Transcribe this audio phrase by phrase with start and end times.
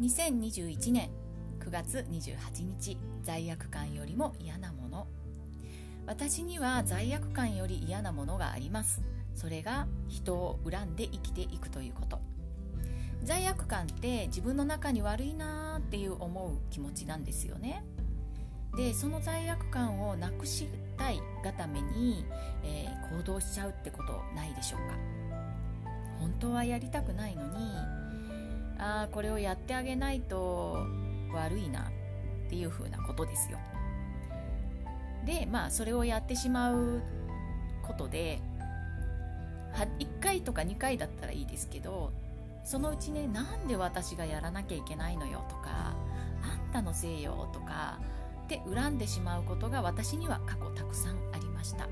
[0.00, 1.10] 2021年
[1.60, 5.06] 9月28日罪悪感よりも嫌なもの。
[6.06, 9.02] 私には罪悪感より嫌なものがあります。
[9.34, 12.20] それが人を恨んで生きていくということ。
[13.22, 17.82] 罪悪感って自分の中に悪いなーっていう思う気持ちなんですよね。
[18.76, 22.26] でその罪悪感をなくしたいがために、
[22.62, 25.33] えー、行動しちゃうってことないでしょうか？
[26.24, 27.58] 本当はやりたくないのに
[28.78, 30.78] ああこれをやってあげないと
[31.34, 31.90] 悪いな
[32.46, 33.58] っていうふうなことですよ。
[35.26, 37.02] でまあそれをやってしまう
[37.82, 38.40] ことで
[39.74, 42.10] 1回とか2回だったらいいですけど
[42.64, 45.94] そのうちねなんで私がやらなきゃいけないのよとか
[46.42, 47.98] あんたのせいよとか
[48.44, 51.86] って恨んでしまうことが私には過去たくさんありました。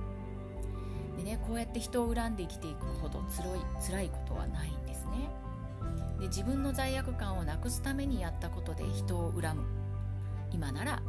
[1.32, 5.30] ねこうやって人を恨んで生きていくほどつろい辛いことはないんですね。
[6.20, 9.64] で自分の罪悪感をなくすためにやったことで人を恨む。
[10.52, 11.02] 今なら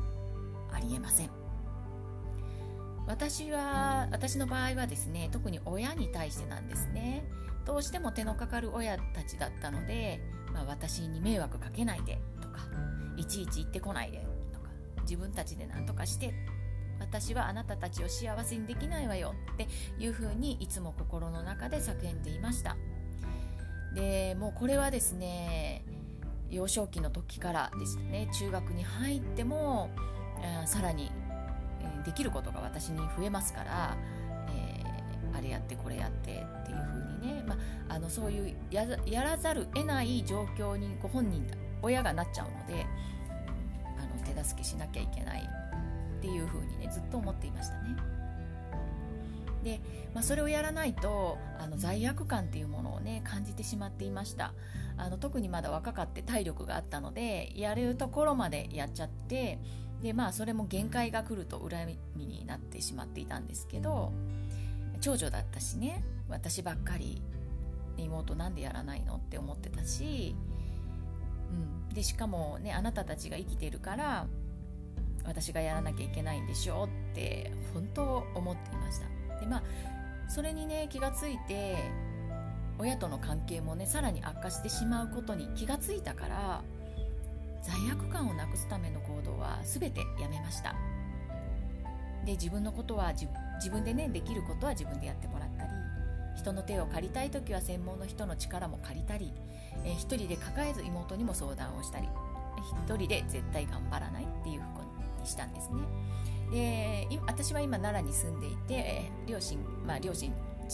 [0.71, 1.29] ありえません。
[3.05, 7.23] 私は私の場合はですね特に親に対してなんですね。
[7.65, 10.21] どうしても手のかかる親たちだったので、
[10.53, 12.59] まあ、私に迷惑かけないでとか
[13.15, 14.67] いちいち言ってこないでとか
[15.03, 16.33] 自分たちで何とかして
[16.99, 19.67] 私はあなたたちを幸せにできないわよって
[19.99, 22.77] いうふうにいつも心の中で叫んでいました。
[23.93, 25.83] でもうこれはですね
[26.49, 29.89] 幼少期の時からですね中学に入っても、
[30.41, 31.11] えー、さらに、
[32.05, 33.97] できることが私に増えますから、
[34.49, 37.55] えー、あれやってこれやってっていう風にね、ま
[37.89, 38.85] あ、あのそういうや
[39.23, 41.45] らざる得ない状況にご本人
[41.81, 42.85] 親がなっちゃうので
[43.97, 45.62] あの手助けしなきゃいけない。
[46.23, 47.97] っていう風にねずっと思っていましたね。
[49.61, 49.81] で、
[50.13, 54.53] まあ、それをやらないとあの罪悪感っていうものをね感じてしまっていました
[54.97, 59.59] あの特にまだ若かって体力があったのでやれるところまでやっちゃって
[60.01, 64.11] でまあそれも限界が来ると恨みになってしまっていたんですけど
[64.99, 67.21] 長女だったしね私ばっかり
[67.97, 70.35] 妹なんでやらないのって思ってたし、
[71.89, 74.27] うん、でしかもねあなたたちが生きてるから
[75.25, 79.39] 私がやらなきゃいけないんでしょうって本当思っていました。
[79.39, 79.63] でまあ
[80.27, 81.77] それにね気がついて
[82.79, 86.61] 親との関係もねさらに悪化してしまうことに気がついたから
[87.61, 90.75] 罪悪感をなくすための行動は全てやめました。
[92.25, 93.27] で自分のことは自
[93.69, 95.69] 分でねできることは自分でやってもらったり
[96.37, 99.33] 人の手を借りたい時は専門の人の力も借りたり、
[99.85, 102.07] え、一人で抱えず妹にも相談をしたり
[102.87, 104.92] 一人で絶対頑張らないっていうふうに
[105.25, 105.77] したんですね。
[106.51, 109.57] で私は今奈良に住んでいて両親
[109.87, 110.31] まあ両親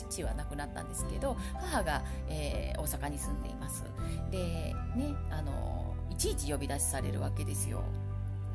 [0.09, 3.83] 父は亡くなったんですけど母が、えー、大阪に住んでいます。
[4.31, 7.83] でねあのいちいち呼び出しされるわけですよ。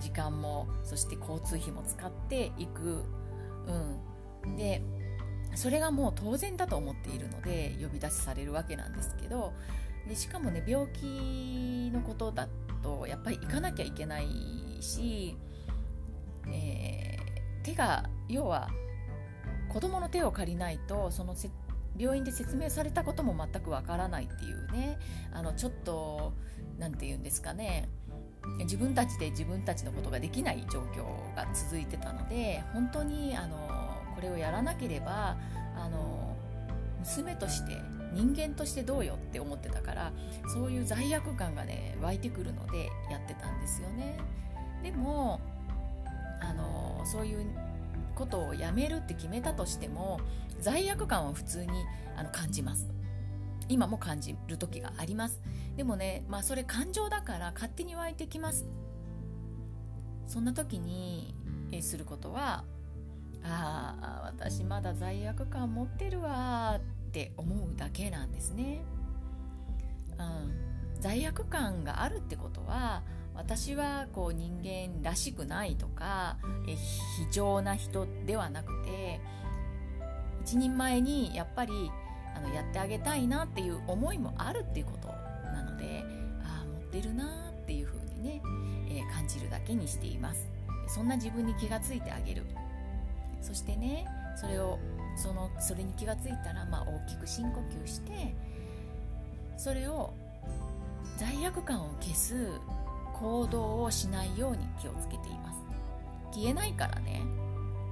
[0.00, 3.04] 時間もそして交通費も使っていく。
[4.44, 4.56] うん。
[4.56, 4.82] で
[5.54, 9.52] それがもう当然だと思っているので呼び出しされるわけなんですけど
[10.08, 12.48] でしかもね病気のことだ
[12.82, 14.26] とやっぱり行かなきゃいけない
[14.80, 15.36] し、
[16.48, 18.68] えー、手が要は
[19.68, 21.34] 子供の手を借りないとその
[21.96, 24.98] 病院で説明されたことも全くわからないっていうね。
[25.32, 26.32] あのちょっと
[26.78, 27.88] 何て言うんですかね。
[28.58, 33.56] 自分たちで自分たちのことができない状況が続いてたので本当にあの
[34.14, 35.36] これをやらなければ
[35.76, 36.36] あの
[37.00, 37.76] 娘として
[38.12, 40.12] 人間としてどうよって思ってたから
[40.52, 44.18] そういう罪悪感がね湧いてくるのでやってたんですよね。
[44.82, 45.40] でも
[46.48, 47.46] あのそういう
[48.14, 50.20] ことをやめるって決めたとしても
[50.60, 51.72] 罪悪感は普通に
[52.16, 52.88] あの感じます。
[53.68, 55.40] 今も感じる時があります。
[55.76, 58.66] でもねまあそれ感情だから勝手に湧いてきます。
[60.26, 61.34] そんな時に
[61.80, 62.64] することは
[63.42, 68.82] ああ私まだ罪悪感持ってるわって思うだけなんですね、
[70.18, 73.02] うん、罪悪感があるってことは
[73.34, 76.36] 私はこう人間らしくないとか
[76.66, 79.20] え非常な人ではなくて
[80.44, 81.90] 一人前にやっぱり
[82.36, 85.08] あのやってあげたいなっていう思いもあるっていうこと
[85.52, 86.04] なので
[86.42, 88.42] ああ持ってるなっていうふうにね、
[88.88, 90.48] えー、感じるだけにしています。
[90.86, 92.42] そんな自分に気がついてあげる。
[93.40, 94.78] そしてねそれを
[95.16, 98.34] そのそれに気がついたら、まあ、大きく深呼吸して
[99.56, 100.12] それを
[101.16, 102.34] 罪悪感を消す
[103.24, 105.58] 行動をしないように気をつけています。
[106.30, 107.22] 消えないからね。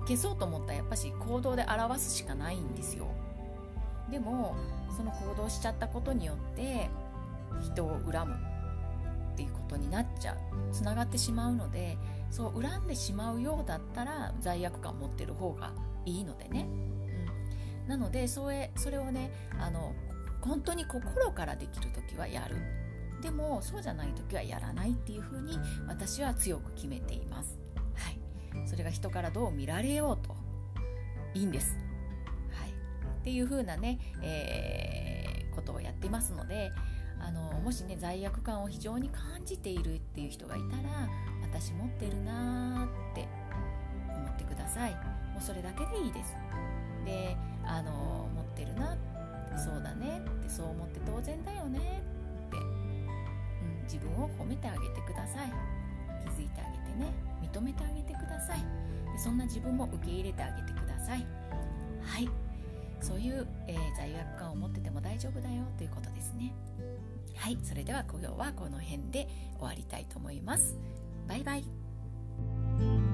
[0.02, 3.06] 消そうと思ったらやっぱし行動で表すしかないんですよ。
[4.11, 4.55] でも
[4.94, 6.90] その行動しちゃったことによって
[7.62, 8.37] 人を恨む
[9.32, 10.37] っていうことになっちゃう。
[10.70, 11.96] つながってしまうので
[12.31, 15.73] そう恨んでしまうようだったら罪悪感持ってる方が
[16.05, 16.67] いいのでね、
[17.85, 19.94] うん、なのでそれそれをねあの
[20.43, 22.81] 本当に心からできる時はやる。
[23.22, 27.58] でもそうじゃない時はやらないっていうふうに私は強く決めています、
[27.94, 30.34] はい、それが人からどう見られようと
[31.32, 31.78] いいんです、
[32.50, 32.72] はい、っ
[33.22, 36.72] ていうふうなね、えー、ことをやってますので
[37.20, 41.08] あのもしね罪悪感を非常に感じているっていう人がいたら
[41.42, 43.28] 私持ってるなーって
[44.08, 44.90] 思ってください。
[44.90, 46.34] もうそれだけでいいです。
[47.04, 48.96] であの持ってるな
[49.56, 52.12] そうだねってそう思って当然だよねって、
[54.02, 55.52] 分を褒めてあげてください。
[56.22, 57.12] 気づいてあげてね。
[57.43, 58.60] 認めてあげてください。
[59.12, 61.26] でそんな自分も受け入れてあげてください。
[62.02, 62.28] はい。
[63.00, 66.54] そういう、えー、罪悪感を持ってても大丈夫だよということですね。
[67.37, 67.58] はい。
[67.62, 69.28] それでは今日はこの辺で
[69.58, 70.76] 終わりたいと思います。
[71.28, 73.12] バイバイ。